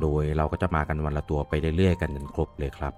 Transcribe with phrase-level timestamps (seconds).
[0.00, 2.94] โดยเราก็จะมากันวันละตัวไปเรื่อยๆกันจนครบเลยครับ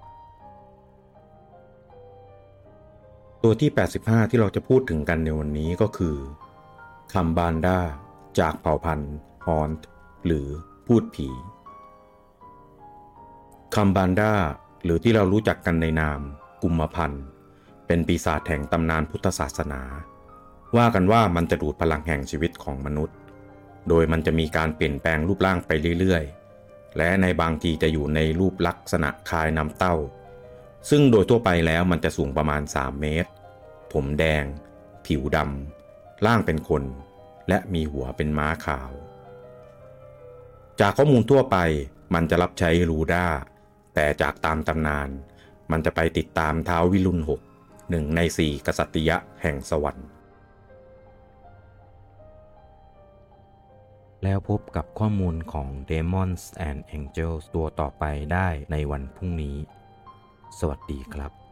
[3.43, 6.17] ตัวที่ 85 ที่เราจะพูดถึงกันในวันนี้ก็คือ
[7.13, 7.79] คัมบานดา
[8.41, 9.15] จากเผ่าพันธุ์
[9.47, 9.71] ฮอน
[10.27, 10.47] หรือ
[10.87, 11.29] พูดผี
[13.75, 14.33] คัมบานดา
[14.85, 16.21] หรือที่เรารู้จักกันในนาม
[16.63, 17.25] กุมมพันธ์
[17.87, 19.83] เป็นปีศาจแห่งตำนานพุทธศาสนา
[20.77, 23.17] ว่ากันว่ามันจะดูดพลังแห่งชีวิตของมนุษย์
[23.89, 26.38] โดยมันจะมีการเปลี่ยนแปลงรูปร่างไปเรื่อยๆ
[26.97, 29.97] และในบางทีจะอยู่ในรูปลักษณะคล้ายน้ำเต้า
[30.91, 33.31] ซึ่งโดยทั่วไปแล้วมันจะสูงประมาณ 3 เมตร
[33.93, 34.45] ผมแดง
[35.07, 36.83] ผิวดำร่างเป็นคน
[37.49, 38.91] และมีหัวเป็นม้าขาว
[40.81, 41.57] จากข้อมูลทั่วไป
[42.15, 43.27] มันจะรับใช้รูด้า
[43.95, 45.09] แต่จากตามตำนาน
[45.71, 47.41] มันจะไปติดตามเท้าวิรุณหก
[47.91, 50.07] หนึ่งในสี่กษัตริยะแห่งสวรรค์
[54.23, 59.57] แล้วพบกับข้อมูลของ Demons and Angels ตัวต่อไปได้ในวันพรุ่งนี้
[60.59, 61.48] สวัสดีครับ